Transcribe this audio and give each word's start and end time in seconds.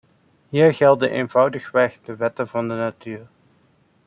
Hier 0.49 0.73
gelden 0.73 1.09
eenvoudigweg 1.11 1.99
de 2.01 2.15
wetten 2.15 2.47
van 2.47 2.67
de 2.67 2.73
natuur. 2.73 3.27